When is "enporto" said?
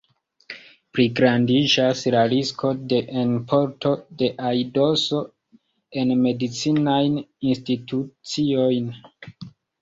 3.23-3.91